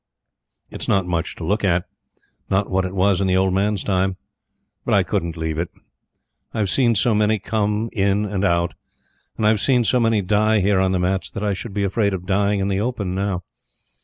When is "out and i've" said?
8.43-9.61